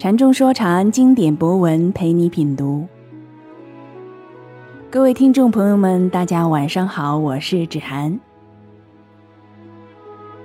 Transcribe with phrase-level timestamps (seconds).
[0.00, 2.88] 禅中说禅，经典博文陪你品读。
[4.90, 8.18] 各位听众朋友们，大家晚上好，我是芷涵。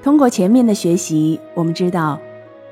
[0.03, 2.19] 通过前面的学习，我们知道，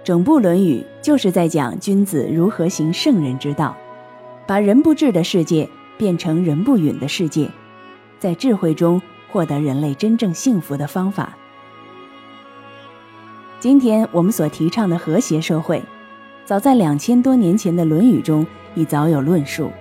[0.04, 3.78] 整部《论语》就是在讲君子如何行圣人之道，
[4.46, 7.50] 把人不治的世界变成人不允的世界，
[8.20, 11.34] 在智慧中获得人类真正幸福的方法。
[13.62, 15.82] 今天我们所提倡的和谐社会。
[16.46, 19.72] 早在两千多年前的《论语》中已早有论述。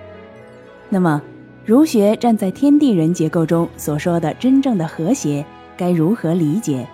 [0.89, 1.21] 那么，
[1.65, 5.45] 儒学站在天地人结构中所说的真正的和谐，
[5.75, 6.87] 该如何理解？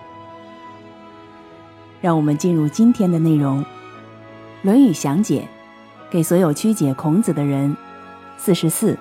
[2.00, 3.62] 让我们进入今天的内容，
[4.62, 5.46] 《论语详解》，
[6.12, 7.76] 给所有曲解孔子的人。
[8.36, 8.98] 四十四。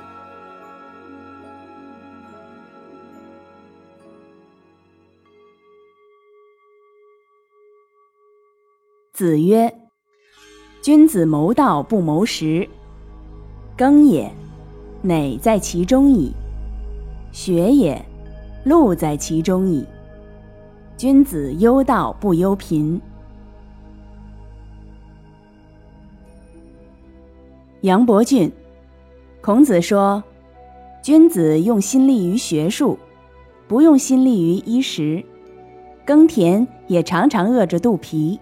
[9.14, 9.89] 子曰。
[10.82, 12.68] 君子谋道不谋食，
[13.78, 14.32] 耕也，
[15.02, 16.32] 馁在其中矣；
[17.34, 18.02] 学也，
[18.64, 19.86] 禄在其中矣。
[20.96, 23.00] 君子忧道不忧贫。
[27.82, 28.50] 杨伯峻，
[29.42, 30.24] 孔子说
[31.04, 32.98] ：“君子用心力于学术，
[33.68, 35.26] 不用心力于衣食；
[36.06, 38.40] 耕田也常常饿着肚皮，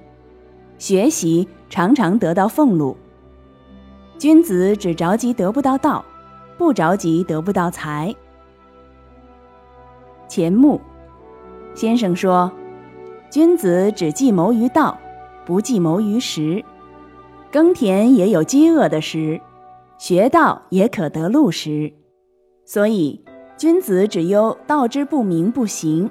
[0.78, 2.96] 学习。”常常得到俸禄。
[4.18, 6.04] 君子只着急得不到道，
[6.58, 8.16] 不着急得不到财。
[10.28, 10.82] 钱穆
[11.76, 12.52] 先生说
[13.30, 14.98] ：“君子只计谋于道，
[15.46, 16.66] 不计谋于食。
[17.52, 19.40] 耕田也有饥饿的时，
[20.00, 21.94] 学道也可得禄时。
[22.66, 23.24] 所以，
[23.56, 26.10] 君子只忧道之不明不行，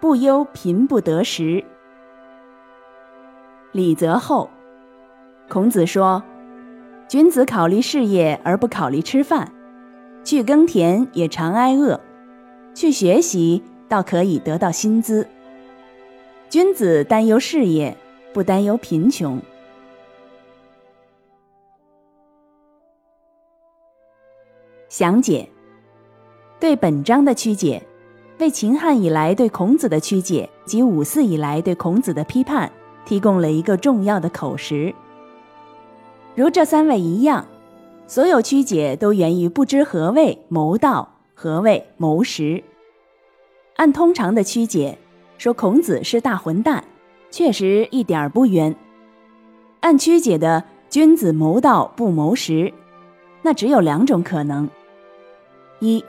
[0.00, 1.64] 不忧贫不得食。”
[3.72, 4.50] 李泽厚。
[5.48, 6.22] 孔子说
[7.08, 9.50] ：“君子考虑事业而不考虑吃饭，
[10.22, 11.98] 去耕田也常挨饿，
[12.74, 15.26] 去学习倒可以得到薪资。
[16.50, 17.96] 君子担忧事业，
[18.34, 19.40] 不担忧贫穷。”
[24.90, 25.48] 详解
[26.60, 27.82] 对本章的曲解，
[28.38, 32.70] 为秦汉以来对孔子的曲解及五四以来对孔子的批判
[33.06, 34.94] 提供了一个重要的口实。
[36.38, 37.44] 如这三位一样，
[38.06, 42.62] 所有曲解都源于不知何谓谋道，何谓谋食。
[43.74, 44.96] 按通常的曲解，
[45.36, 46.84] 说孔子是大混蛋，
[47.28, 48.72] 确实一点儿不冤。
[49.80, 52.72] 按曲解的“君子谋道不谋食”，
[53.42, 54.70] 那只有两种可能：
[55.80, 56.04] 一，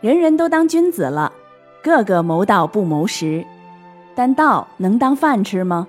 [0.00, 1.30] 人人都当君子了，
[1.82, 3.44] 个个谋道不谋食，
[4.14, 5.86] 但道能当饭吃吗？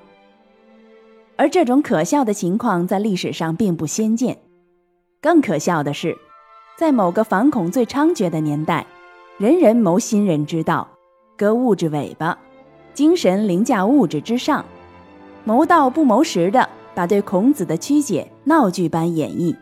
[1.40, 4.38] 而这种可笑的情况在历史上并不鲜见。
[5.22, 6.18] 更可笑的是，
[6.78, 8.86] 在某个反恐最猖獗的年代，
[9.38, 10.86] 人人谋新人之道，
[11.38, 12.38] 割物质尾巴，
[12.94, 14.66] 精神凌驾物质之上，
[15.46, 19.56] 谋道不谋食的，把对孔子的曲解闹剧般演绎，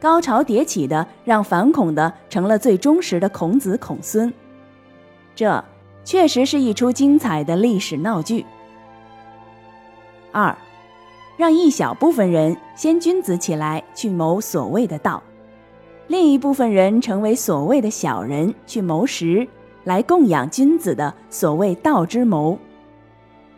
[0.00, 4.32] 高潮迭起的让反恐的成了最忠实的孔子孔孙。
[5.34, 5.64] 这
[6.04, 8.46] 确实是一出精彩的历史闹剧。
[10.30, 10.56] 二。
[11.40, 15.22] 让一小部分人先君子起来去谋所谓的道，
[16.06, 19.48] 另一部分人成为所谓的小人去谋食，
[19.84, 22.58] 来供养君子的所谓道之谋。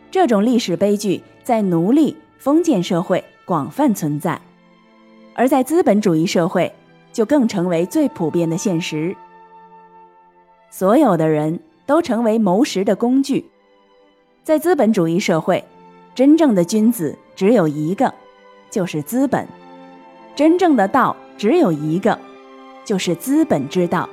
[0.09, 4.39] 这种历史悲剧在奴隶封建社会广泛存在，
[5.35, 6.71] 而在资本主义社会
[7.11, 9.13] 就更成为最普遍的现实。
[10.69, 13.43] 所有的人都成为谋食的工具，
[14.41, 15.61] 在资本主义社会。
[16.15, 18.13] 真正的君子只有一个，
[18.69, 19.43] 就是资本；
[20.35, 22.17] 真正的道只有一个，
[22.85, 24.07] 就是资本之道。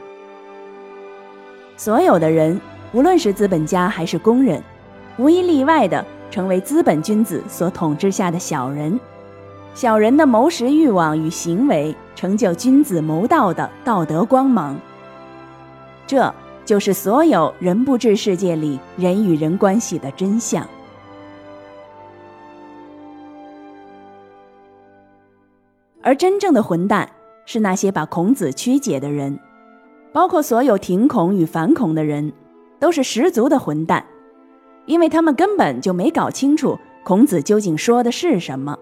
[1.76, 2.58] 所有的人，
[2.92, 4.62] 无论是资本家还是工人，
[5.18, 8.98] 无一例外的成为资本君子所统治下的小人。
[9.74, 14.74] 小人的谋食欲望与行为，成就君子谋道的道德光芒。
[16.06, 16.34] 这
[16.64, 20.66] 就是所有人不治世界里人与人关系的真相。
[26.02, 27.10] 而真正的混蛋
[27.44, 29.38] 是那些把孔子曲解的人，
[30.12, 32.32] 包括所有挺孔与反孔的人，
[32.78, 34.04] 都是十足的混蛋，
[34.86, 38.78] 因为他们根本就没搞清楚孔子究竟说的是什么。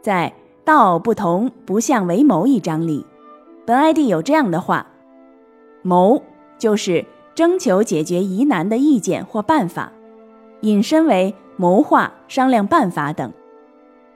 [0.00, 0.32] 在
[0.64, 3.04] “道不同，不相为谋”一章里，
[3.66, 4.86] 本 ID 有这样的话
[5.82, 6.22] ：“谋
[6.58, 7.04] 就是
[7.34, 9.92] 征求解决疑难的意见或办法，
[10.62, 13.32] 引申为谋划、商量办法等。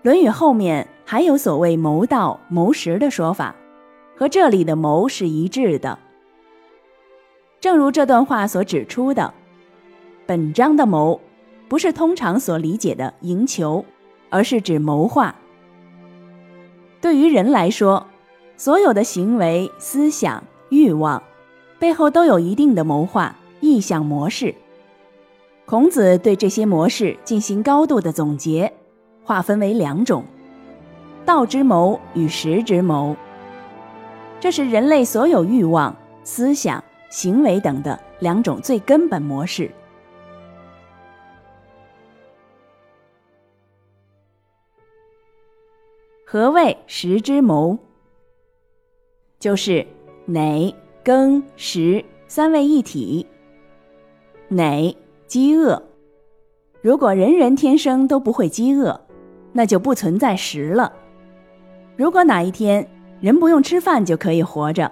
[0.03, 3.55] 论语》后面还有所谓“谋道”“谋实”的说法，
[4.17, 5.99] 和这里的“谋”是一致的。
[7.61, 9.35] 正如这段话所指出的，
[10.25, 11.21] 本章的“谋”
[11.69, 13.85] 不是通常所理解的赢球，
[14.31, 15.35] 而是指谋划。
[17.03, 18.07] 对于人来说，
[18.57, 21.23] 所有的行为、思想、欲望
[21.79, 24.55] 背后都有一定的谋划、意向模式。
[25.67, 28.73] 孔子对这些模式进行高度的总结，
[29.23, 30.25] 划分为两种：
[31.25, 33.17] 道之谋与食之谋。
[34.41, 39.71] 这是人类所有欲望、思想、行为等的两种最根本模式。
[46.25, 47.79] 何谓食之谋？
[49.39, 49.87] 就是
[50.27, 50.75] 馁、
[51.05, 53.27] 耕、食三位一体。
[54.49, 54.97] 馁。
[55.29, 55.83] 饥饿，
[56.83, 59.01] 如果人人天生都不会饥饿，
[59.55, 60.93] 那就不存在食了。
[61.97, 62.87] 如果哪一天
[63.21, 64.91] 人不用吃饭就可以活着，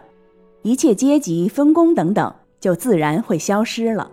[0.63, 4.11] 一切阶级分工等等就自然会消失了。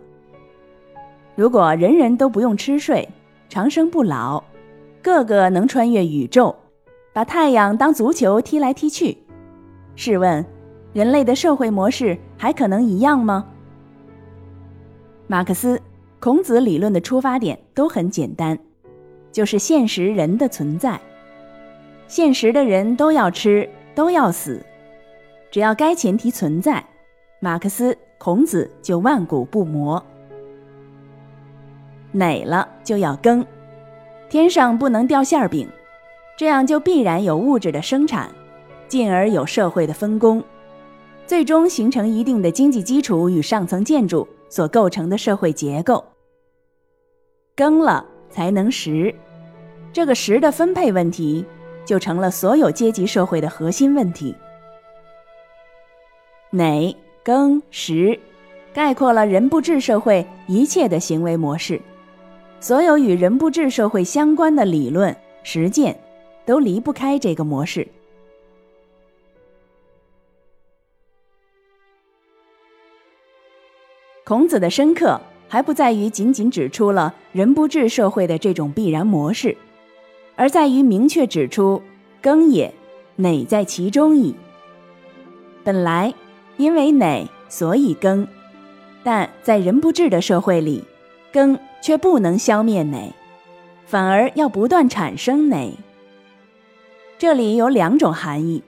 [1.35, 3.07] 如果人人都不用吃睡，
[3.49, 4.43] 长生不老，
[5.01, 6.55] 个个能穿越宇宙，
[7.13, 9.17] 把太阳当足球踢来踢去，
[9.95, 10.43] 试问，
[10.93, 13.45] 人类的社会模式还可能一样吗？
[15.27, 15.81] 马克思。
[16.19, 18.57] 孔子理论的出发点都很简单，
[19.31, 20.99] 就是现实人的存在。
[22.07, 24.65] 现实的人都要吃，都要死，
[25.51, 26.83] 只要该前提存在，
[27.39, 30.03] 马克思、孔子就万古不磨。
[32.11, 33.45] 馁了就要耕，
[34.29, 35.67] 天上不能掉馅儿饼，
[36.37, 38.29] 这样就必然有物质的生产，
[38.87, 40.43] 进而有社会的分工，
[41.25, 44.27] 最终形成一定的经济基础与上层建筑。
[44.49, 46.01] 所构成的社会结构，
[47.53, 49.13] 耕了才能食，
[49.91, 51.45] 这个食的分配问题
[51.87, 54.35] 就成了所有阶级社会的核心问题。
[56.51, 58.19] 馁、耕、食，
[58.73, 61.81] 概括了人不治社会一切的行为模式，
[62.59, 65.97] 所有与人不治社会相关的理论实践，
[66.45, 67.87] 都离不开这个模式。
[74.25, 79.55] 孔子的深刻还不在于仅仅指出了人不治社会的这种必然模式，
[80.37, 81.81] 而在于明确指出
[82.21, 82.73] “耕也，
[83.17, 84.33] 馁在其中矣”。
[85.65, 86.13] 本来
[86.55, 88.25] 因为馁，所以耕，
[89.03, 90.85] 但在人不治的社会里，
[91.33, 93.11] 耕却不能消灭馁，
[93.85, 95.73] 反而要不断产生馁。
[97.17, 98.63] 这里有两种含义：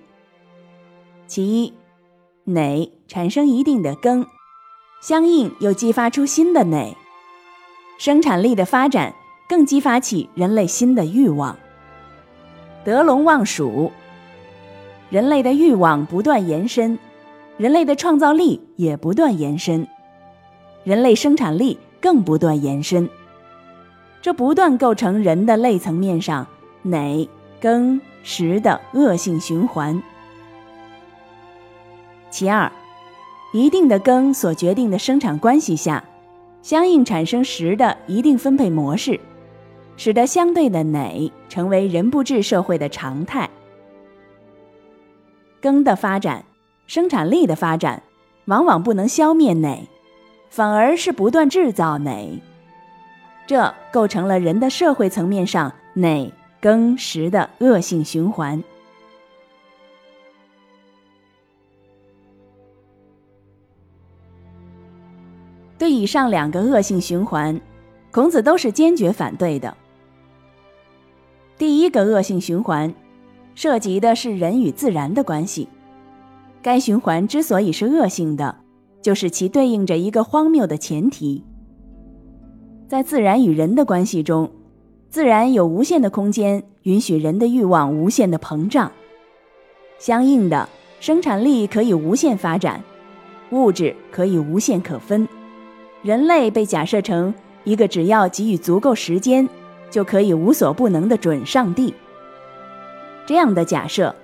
[1.27, 1.73] 其一，
[2.45, 4.25] 馁产生一定的耕。
[5.01, 6.97] 相应又激发出新的馁，
[7.97, 9.13] 生产力的发展
[9.49, 11.57] 更激发起人类新的欲望。
[12.85, 13.91] 得陇望蜀，
[15.09, 16.97] 人类的欲望不断延伸，
[17.57, 19.85] 人类的创造力也不断延伸，
[20.83, 23.09] 人类生产力更不断延伸，
[24.21, 26.45] 这不断构成人的类层面上
[26.83, 27.27] 馁、
[27.59, 30.01] 耕、食的恶性循环。
[32.29, 32.71] 其二。
[33.51, 36.03] 一定的耕所决定的生产关系下，
[36.61, 39.19] 相应产生食的一定分配模式，
[39.99, 43.49] 使得相对的馁成为人不治社会的常态。
[45.59, 46.45] 耕的发展，
[46.87, 48.01] 生产力的发展，
[48.45, 49.85] 往往不能消灭馁，
[50.49, 52.41] 反而是不断制造馁，
[53.45, 58.63] 这构成了人的社会层面上馁耕食的恶性循环。
[65.77, 67.59] 对以上两个恶性循环，
[68.11, 69.75] 孔子都是坚决反对的。
[71.89, 72.93] 第一个恶性循环，
[73.55, 75.67] 涉及的是人与自然的关系。
[76.61, 78.57] 该循环之所以是恶性的，
[79.01, 81.43] 就是其对应着一个荒谬的前提：
[82.87, 84.51] 在自然与人的关系中，
[85.09, 88.91] 自然有无限的空间，允许人的欲望无限的膨胀；
[89.97, 90.69] 相应的，
[90.99, 92.83] 生产力可以无限发展，
[93.49, 95.27] 物质可以无限可分。
[96.03, 99.49] 人类被假设成一个只要给予足够时间
[99.89, 101.93] 就可以无所不能的准上帝。
[103.25, 104.15] 这样的假设，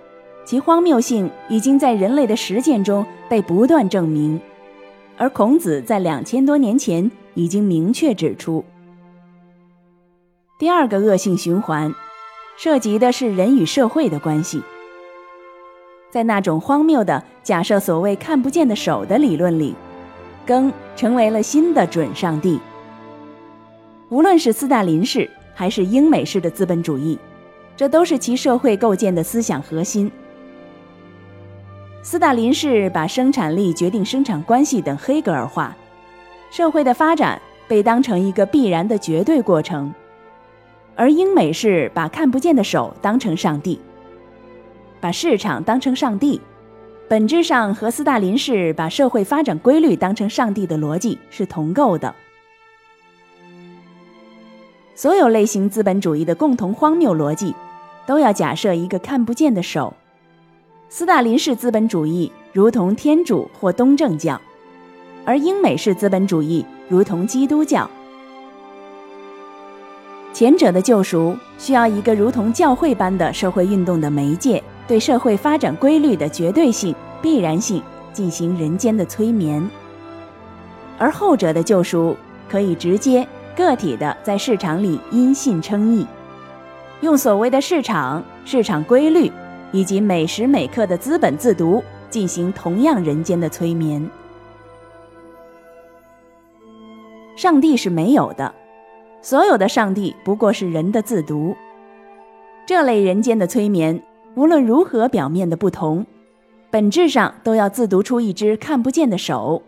[0.43, 4.39] 其荒谬性已经在人类的实践中被不断证明，
[5.17, 8.63] 而孔子在两千多年前已经明确指出。
[10.57, 11.93] 第二个恶性循环，
[12.57, 14.61] 涉及的是人与社会的关系。
[16.09, 19.75] 在那种荒谬的假设所谓看不见的手的理论里。
[20.47, 22.59] 更成为了新的准上帝。
[24.09, 27.17] 无论是斯大林式还是英美式的资本主义，
[27.75, 30.11] 这都是其社会构建的思想核心。
[32.03, 35.75] 斯大林式把生产力决定生产关系等黑格尔化，
[36.51, 39.91] 社会的发展被当成一个必然的绝对过程，
[40.95, 43.79] 而英美式把看不见的手当成上帝，
[44.99, 46.39] 把市场当成上帝，
[47.09, 52.13] 本质上和斯大林式把社会发展规律当成上帝的逻辑是同构的。
[54.95, 57.53] 所有类型资本主义的共同荒谬逻辑，
[58.05, 59.93] 都要假设一个看不见的手。
[60.87, 64.39] 斯大林式资本主义如同天主或东正教，
[65.25, 67.89] 而英美式资本主义如同基督教。
[70.31, 77.83] 前者的救赎需要一个如同教会般的社会运动的媒介，对社会发展规律的绝对性、必然性
[78.13, 79.61] 进行人间的催眠；
[80.97, 82.15] 而后者的救赎
[82.49, 86.05] 可以直接个体的在市场里因信称义，
[87.01, 89.31] 用所谓的市场、市场规律。
[89.71, 94.09] 以及每时每刻的资本自读进行同样人间的催眠。
[97.35, 98.53] 上帝是没有的，
[99.21, 101.53] 所有的上帝不过是人的自读。
[102.65, 104.01] 这类人间的催眠，
[104.35, 106.05] 无论如何表面的不同，
[106.71, 109.61] 本质上都要自读出一只看不见的手，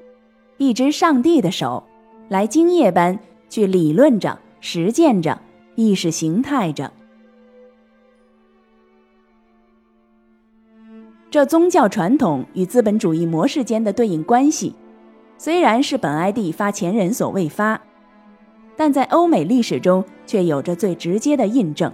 [0.56, 1.84] 一只上帝的手，
[2.30, 5.40] 来精液般去理论着、实践着、
[5.76, 6.92] 意识形态着。
[11.30, 14.74] 这宗教传统与资本主义模式间的对应关系，
[15.38, 17.80] 虽然是本 ID 发前人所未发，
[18.76, 21.94] 但在欧美历史中却有着最直接的印证。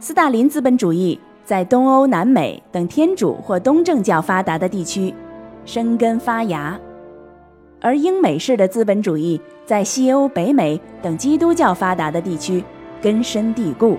[0.00, 5.12] 斯大林资本主义在东欧、南美等天主或东正教发达的地区
[5.64, 6.80] 生根发芽，
[7.80, 12.62] 而英美式的资本主义在西欧、北美等基督教发达的地区
[13.00, 13.98] 根深蒂固。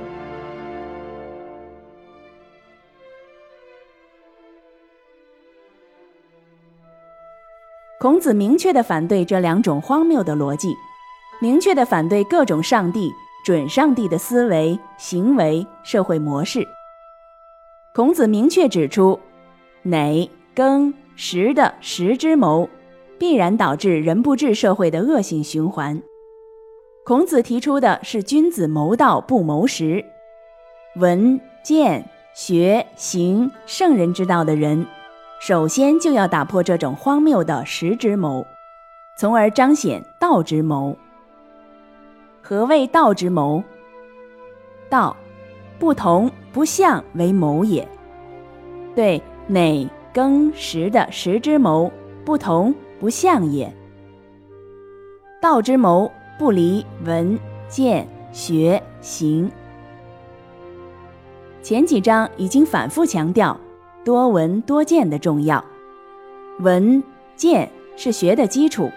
[8.00, 10.74] 孔子明确的反对这两种荒谬的逻辑，
[11.42, 13.12] 明确的反对各种上帝、
[13.44, 16.66] 准上帝的思维、行为、社会模式。
[17.94, 19.20] 孔子明确指出，
[19.84, 22.70] 馁、耕、食的食之谋，
[23.20, 26.02] 必然导致人不治社会的恶性循环。
[27.04, 30.06] 孔子提出的是君子谋道不谋食，
[30.96, 34.86] 闻、见、学、行圣人之道的人。
[35.42, 38.46] 首先就要打破这种荒谬的食之谋，
[39.18, 40.96] 从而彰显道之谋。
[42.42, 43.64] 何谓道之谋？
[44.90, 45.16] 道，
[45.78, 47.88] 不同不相为谋也。
[48.96, 51.92] 对馁耕食的食之谋，
[52.26, 53.72] 不同不相也。
[55.42, 59.50] 道之谋不离闻见学行。
[61.62, 63.60] 前几章已经反复强调。
[64.06, 65.64] 多闻多见的重要，
[66.62, 67.04] 闻
[67.36, 68.90] 见是学的基础。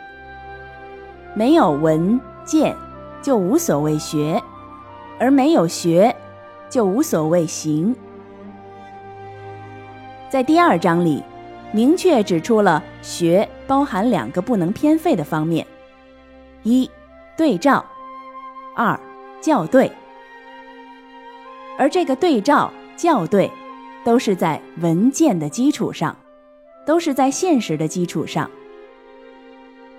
[1.34, 2.74] 没有闻见，
[3.20, 4.40] 就无所谓学；
[5.18, 6.14] 而没有学，
[6.70, 7.94] 就无所谓行。
[10.30, 11.22] 在第二章里，
[11.72, 15.66] 明确指出了学包含两个不能偏废的方面：
[16.62, 16.90] 一
[17.36, 17.84] 对照，
[18.76, 18.98] 二
[19.40, 19.90] 校对。
[21.78, 23.50] 而这个对照校对。
[24.04, 26.16] 都是在文件的基础上，
[26.84, 28.50] 都是在现实的基础上。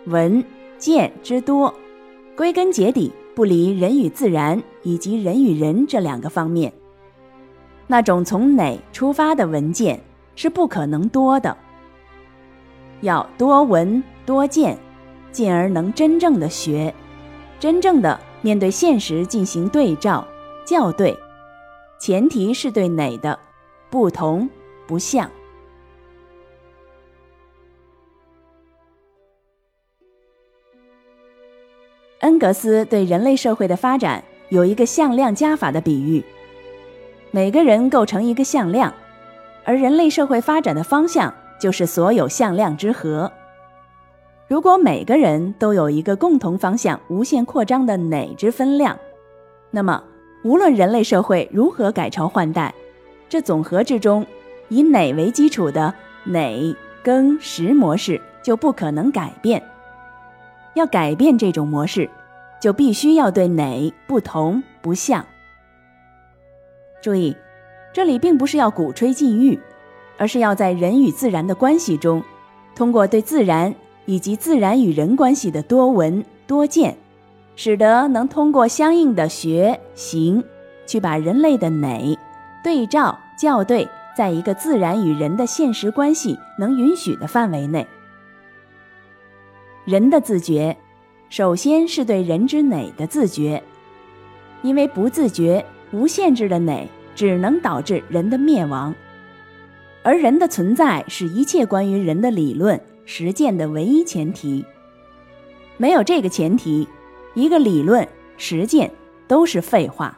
[0.08, 0.44] 文
[0.77, 1.74] 件之多，
[2.36, 6.74] 归根结底不离人与自然以及人与人这两个方面。
[7.88, 10.01] 那种从哪出发的文件
[10.36, 11.56] 是不可能多的。
[13.02, 14.78] 要多闻多见，
[15.32, 16.94] 进而能真正的学，
[17.60, 20.25] 真正的面对现实进行对照
[20.66, 21.18] 校对，
[22.00, 23.38] 前提是对哪的。
[23.90, 24.50] 不同
[24.88, 25.30] 不像。
[32.22, 36.24] 恩格斯对人类社会的发展有一个向量加法的比喻：
[37.30, 38.92] 每个人构成一个向量，
[39.65, 43.32] 而人类社会发展的方向就是所有向量之和。
[44.48, 48.98] 如果每个人都有一个共同方向无限扩张的哪之分量，
[49.72, 50.03] 那么
[50.43, 52.74] 无论人类社会如何改朝换代。
[53.29, 54.25] 这总和之中，
[54.70, 55.91] 以哪为基础的
[56.25, 59.63] 哪耕食模式就不可能改变。
[60.75, 62.08] 要改变这种模式，
[62.60, 65.25] 就必须要对哪不同不像。
[67.01, 67.36] 注意，
[67.93, 69.57] 这里并不是要鼓吹禁欲，
[70.17, 72.23] 而是要在人与自然的关系中，
[72.75, 73.73] 通过对自然
[74.05, 76.97] 以及自然与人关系的多闻多见，
[77.55, 80.43] 使得能通过相应的学行，
[80.88, 82.17] 去把人类的美
[82.63, 87.85] 对照校对在一个自然与人的现实关系能允许的范围内。
[89.85, 90.75] 人的自觉，
[91.29, 93.62] 首先是对人之美的自觉，
[94.63, 98.93] 因为不自觉、无限制的美只能导致人的灭亡，
[100.03, 104.65] 而人的存在是一切关于人的理论实践的唯一前提。
[105.77, 106.88] 没有这个前提，
[107.34, 108.91] 一个理论实践
[109.27, 110.17] 都是废话。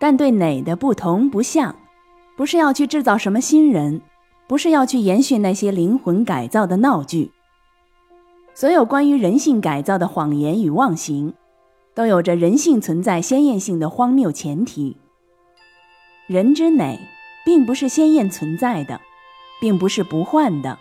[0.00, 1.74] 但对哪的不同不像，
[2.36, 4.00] 不是要去制造什么新人，
[4.46, 7.32] 不是要去延续那些灵魂改造的闹剧。
[8.58, 11.32] 所有关于人性改造的谎言与妄行，
[11.94, 14.96] 都有着人性存在鲜艳性的荒谬前提。
[16.26, 16.98] 人之美，
[17.44, 19.00] 并不是鲜艳存在的，
[19.60, 20.76] 并不是不换的，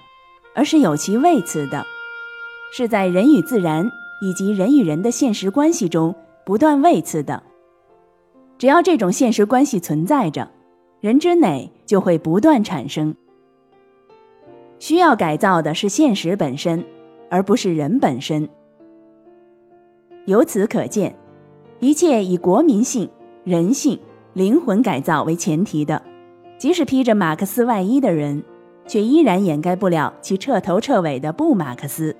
[0.56, 1.86] 而是有其位次的，
[2.74, 3.88] 是在人与自然
[4.24, 7.44] 以及人与人的现实关系中不断位次的。
[8.58, 10.50] 只要这种现实关系存在着，
[11.00, 13.14] 人之美就会不断产生。
[14.80, 16.84] 需要改造的是现实本身，
[17.30, 18.48] 而不是人本身。
[20.26, 21.16] 由此可见，
[21.80, 23.10] 一切以国民性、
[23.44, 24.00] 人性、
[24.34, 26.02] 灵魂改造为前提的，
[26.58, 28.44] 即使披着马克思外衣的人，
[28.86, 32.16] 却依然掩盖不了其彻头彻尾的不马克思。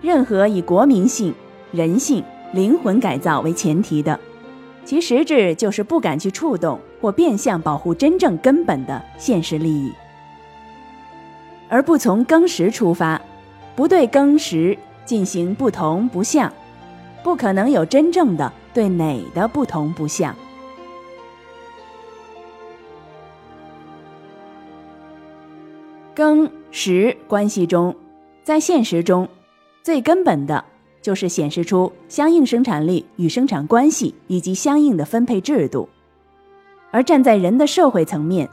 [0.00, 1.34] 任何以国民性、
[1.72, 2.22] 人性、
[2.52, 4.20] 灵魂改造为前提的。
[4.84, 9.90] 其实质就是不敢去触动或变相保护真正根本的现实利益，
[11.70, 13.18] 而不从更实出发，
[13.74, 16.52] 不对更时进行不同不相，
[17.22, 20.34] 不可能有真正的对哪的不同不相。
[26.14, 27.94] 更时关系中，
[28.42, 29.28] 在现实中
[29.82, 30.64] 最根本的。
[31.02, 35.86] 就是显示出相应生产力与生产关系以及相应的分配制度，
[36.90, 38.48] 而站在人的社会层面，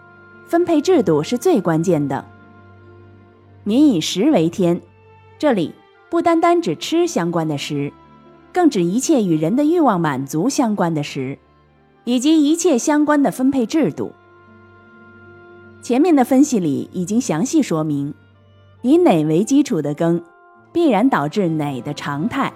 [0.50, 2.26] 分配制度是最关键的。
[3.64, 4.82] 民以食为天，
[5.42, 5.74] 这里
[6.08, 7.92] 不单单指吃相关的食，
[8.54, 11.40] 更指一切与人的欲望满足相关的食，
[12.04, 14.12] 以及一切相关的分配制度。
[15.82, 18.14] 前面的分析里已经详细说明，
[18.84, 20.24] 以哪为基础的羹。
[20.72, 22.54] 必然导致馁的常态，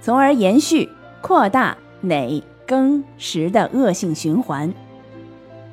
[0.00, 0.88] 从而延续
[1.20, 4.72] 扩大馁庚时的恶性循环，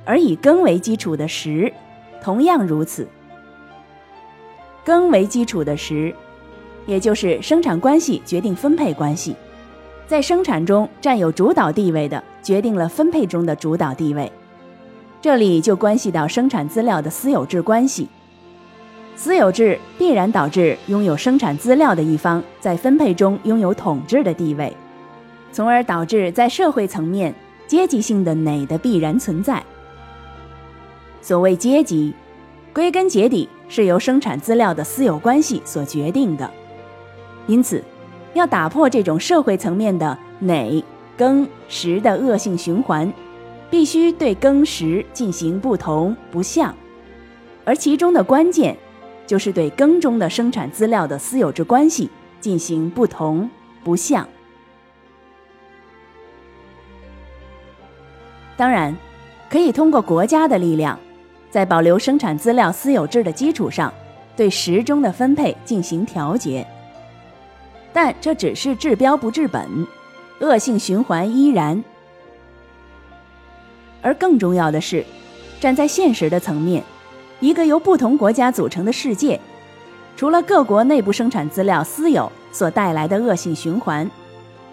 [0.04, 1.72] 而以庚为基础的食，
[2.24, 3.08] 同样如此。
[4.84, 6.16] 庚为基础的食，
[6.89, 9.36] 也就是生产关系决定分配关系，
[10.08, 14.32] 在生产中占有主导地位的，决定了分配中的主导地位。
[15.21, 18.10] 这里就关系到生产资料的私有制关系。
[19.15, 24.75] 私有制必然导致拥有生产资料的一方在分配中拥有统治的地位，
[25.52, 27.32] 从而导致在社会层面
[27.67, 29.62] 阶级性的哪的必然存在。
[31.21, 32.15] 所谓阶级，
[32.73, 36.49] 归根结底是由生产资料的私有关系所决定的。
[37.50, 37.84] 因此，
[38.36, 40.84] 要打破这种社会层面的哪
[41.18, 43.12] 庚时的恶性循环，
[43.72, 46.74] 必须对庚时进行不同不像，
[47.66, 48.78] 而其中的关键。
[49.26, 52.10] 就是对耕中的生产资料的私有制关系
[52.42, 53.48] 进行不同
[53.84, 54.28] 不像。
[58.58, 58.96] 当然，
[59.52, 61.00] 可以通过国家的力量，
[61.52, 63.94] 在保留生产资料私有制的基础上，
[64.36, 66.66] 对时钟的分配进行调节。
[67.93, 69.88] 但这只是治标不治本，
[70.39, 71.84] 恶性循环依然。
[74.02, 75.04] 而更重要的是，
[75.60, 76.84] 站在现实的层面。
[77.41, 79.39] 一个由不同国家组成的世界，
[80.17, 84.10] 除了各国内部生产资料私有所带来的恶性循环，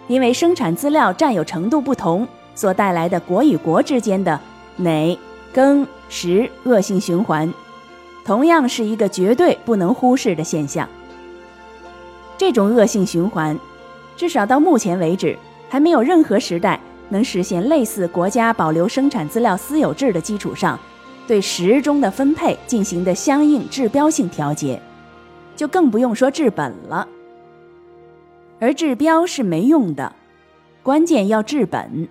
[0.07, 4.37] 因为生产资料占有程度不同所带来的国与国之间的
[4.75, 5.17] 馁、
[5.53, 7.53] 庚、时恶性循环，
[8.25, 10.87] 同样是一个绝对不能忽视的现象。
[12.37, 13.57] 这种恶性循环，
[14.15, 20.79] 至少到目前为止，还没有任何时代能实现类似国家保留生产资料私有制的基础上。
[21.27, 24.81] 对时钟的分配进行的相应治标性调节，
[25.57, 27.05] 就更不用说治本了。
[28.61, 30.13] 而治标是没用的，
[30.81, 32.07] 关键要治本。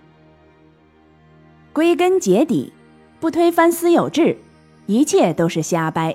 [1.73, 2.73] 归根结底，
[3.19, 4.37] 不推翻私有制，
[4.85, 6.15] 一切都是瞎掰。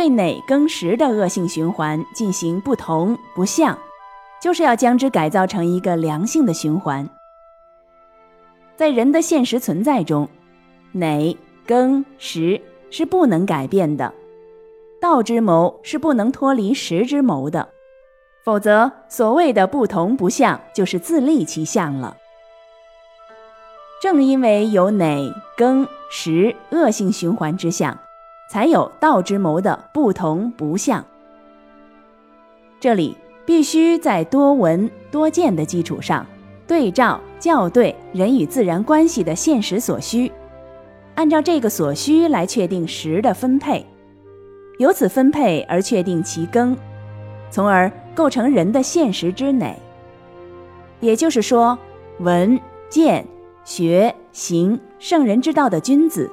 [0.00, 3.78] 对哪更时的恶性循环进行不同不像。
[4.40, 7.06] 就是要将之改造成一个良性的循环。
[8.76, 10.26] 在人的现实存在中，
[10.92, 11.36] 馁、
[11.66, 12.58] 庚、时
[12.90, 14.14] 是不能改变的，
[15.02, 17.68] 道之谋是不能脱离实之谋的，
[18.42, 22.16] 否则所谓的不同不像就是自立其相了。
[24.00, 27.98] 正因为有馁、庚、时恶性循环之相，
[28.50, 31.04] 才有道之谋的不同不相。
[32.80, 36.26] 这里必须在多闻多见的基础上，
[36.66, 40.32] 对照校对人与自然关系的现实所需，
[41.14, 43.86] 按照这个所需来确定时的分配，
[44.78, 46.76] 由此分配而确定其更，
[47.52, 49.78] 从而构成人的现实之馁。
[50.98, 51.78] 也就是说，
[52.18, 52.58] 闻
[52.88, 53.24] 见。
[53.62, 56.28] 学行圣人之道的君子，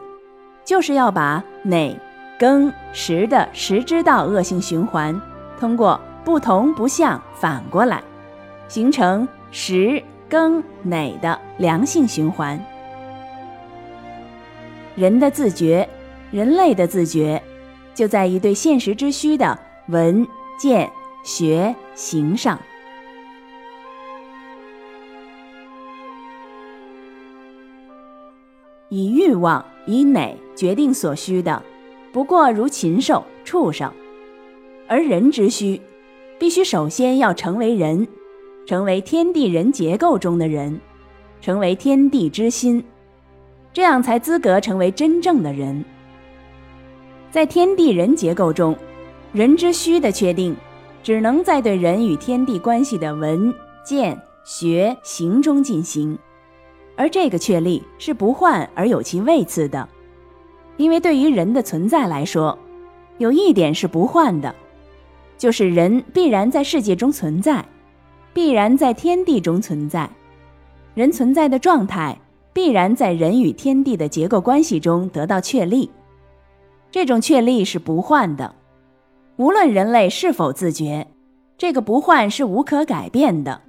[0.63, 1.95] 就是要把馁、
[2.39, 5.19] 庚、时的时之道恶性循环，
[5.59, 8.03] 通过不同不相反过来，
[8.67, 12.63] 形成时庚馁的良性循环。
[14.95, 15.87] 人的自觉，
[16.29, 17.41] 人类的自觉，
[17.95, 20.27] 就在于对现实之需的闻、
[20.59, 20.91] 见、
[21.23, 22.59] 学、行上。
[28.89, 31.61] 以欲望、以馁决定所需的，
[32.17, 33.91] 不过如禽兽、畜生；
[34.87, 35.79] 而人之需，
[36.39, 38.07] 必须首先要成为人，
[38.65, 40.81] 成为天地人结构中的人，
[41.41, 42.83] 成为天地之心，
[43.71, 45.85] 这样才资格成为真正的人。
[47.29, 48.75] 在天地人结构中，
[49.31, 50.55] 人之需的确定，
[51.03, 53.53] 只能在对人与天地关系的闻、
[53.85, 56.17] 见、学、行中进行。
[56.95, 59.87] 而这个确立是不换而有其位次的，
[60.77, 62.57] 因为对于人的存在来说，
[63.17, 64.53] 有一点是不换的，
[65.37, 67.65] 就是人必然在世界中存在，
[68.33, 70.09] 必然在天地中存在，
[70.93, 72.17] 人存在的状态
[72.53, 75.89] 必然在人与天地的结构关系中得到确立，
[76.91, 78.53] 这种确立是不换的，
[79.35, 81.07] 无论人类是否自觉，
[81.57, 83.61] 这个不换是无可改变的。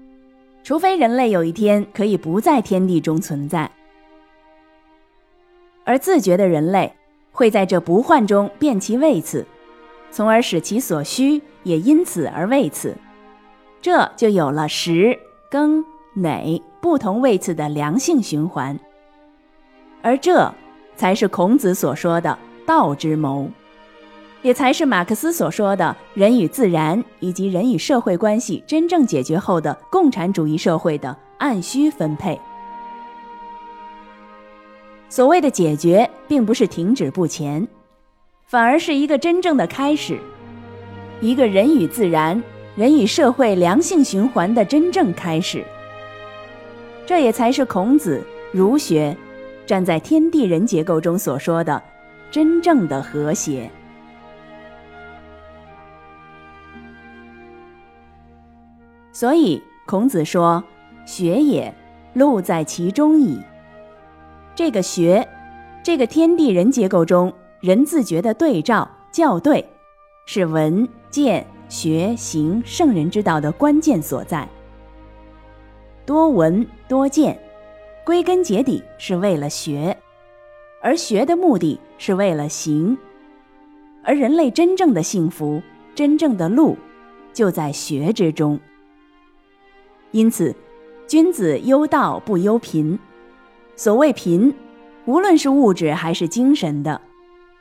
[0.62, 3.70] 除非人类有一天可以不在天地中存在，
[5.84, 6.92] 而自觉的人类
[7.38, 9.46] 会在这不换中变其位次，
[10.10, 12.96] 从而使其所需也因此而位次，
[13.80, 15.16] 这就有了时
[15.48, 18.76] 庚馁不同位次的良性循环，
[20.02, 20.52] 而这
[20.96, 23.48] 才是孔子所说的道之谋。
[24.42, 32.40] 也才是马克思所说的人与自然以及人与社会关系真正解决后的共产主义社会的按需分配。
[35.08, 37.66] 所谓的解决，并不是停止不前，
[38.46, 40.18] 反而是一个真正的开始，
[41.20, 42.40] 一个人与自然、
[42.76, 45.64] 人与社会良性循环的真正开始。
[47.06, 49.16] 这也才是孔子、儒学
[49.66, 51.82] 站在天地人结构中所说的
[52.30, 53.70] 真正的和谐。
[59.10, 60.62] 所以孔子说
[61.06, 61.74] ：“学也，
[62.12, 63.40] 路在其中矣。”
[64.58, 65.24] 这个学，
[65.84, 69.64] 这个天地人结构中人自觉的对照校对，
[70.26, 74.48] 是闻见学行圣人之道的关键所在。
[76.04, 77.38] 多闻多见，
[78.04, 79.96] 归根结底是为了学，
[80.82, 82.98] 而学的目的是为了行，
[84.02, 85.62] 而人类真正的幸福，
[85.94, 86.76] 真正的路，
[87.32, 88.58] 就在学之中。
[90.10, 90.52] 因此，
[91.06, 92.98] 君子忧道不忧贫。
[93.78, 94.52] 所谓贫，
[95.04, 97.00] 无论是物质还是精神的，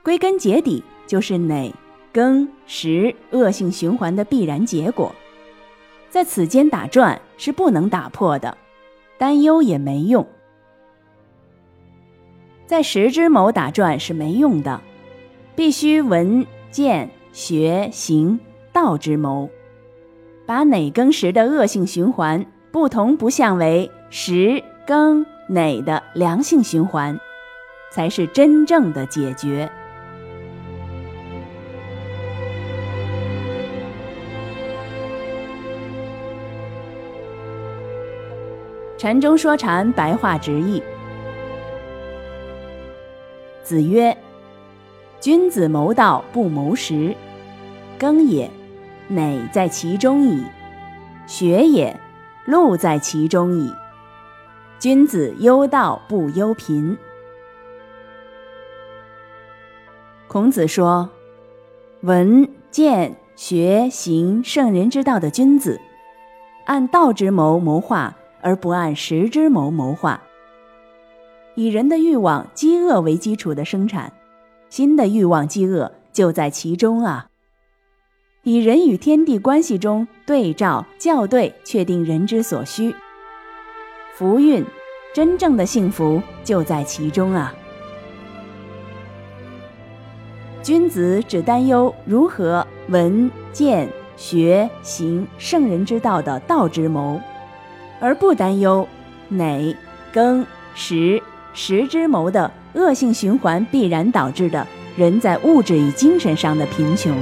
[0.04, 1.72] 归根结底就是馁、
[2.12, 5.14] 庚、时恶性循环的必然结果，
[6.10, 8.58] 在此间打转是不能打破的，
[9.20, 10.26] 担忧也没用。
[12.66, 14.82] 在时之谋打转是没用的，
[15.56, 18.40] 必须闻、见、学、行
[18.74, 19.48] 道之谋。
[20.48, 27.20] 把馁庚时的恶性循环不同不相为时庚馁的良性循环，
[27.90, 29.72] 才是真正的解决。
[38.98, 40.82] 禅中说禅，白话直译。
[43.64, 44.18] 子曰
[45.20, 47.16] ：“君子谋道不谋食，
[47.98, 48.50] 耕也。”
[49.10, 50.44] 馁在其中矣，
[51.28, 51.96] 学也；
[52.46, 53.74] 路在其中矣。
[54.80, 56.96] 君子忧道不忧贫。
[60.28, 61.10] 孔子说
[62.02, 65.82] ：“闻见学行圣人之道的君子，
[66.66, 70.22] 按道之谋谋划，而不按时之谋谋划。
[71.56, 74.14] 以人的欲望、饥饿为基础的生产，
[74.70, 77.30] 新的欲望饥饿就在其中啊！
[78.44, 82.94] 以人与天地关系中对照校对，确定人之所需。
[84.18, 84.66] 福运，
[85.14, 87.54] 真正的幸福就在其中啊！
[90.64, 97.22] 君子只担忧如何闻见学行圣人之道的道之谋，
[98.00, 98.88] 而不担忧
[99.30, 99.76] 馁
[100.12, 101.22] 耕食
[101.54, 107.16] 食之谋的恶性循环必然导致的人在物质与精神上的贫穷。